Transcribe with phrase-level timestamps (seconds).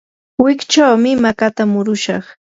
[0.43, 2.25] wikchawmi makata murushaq.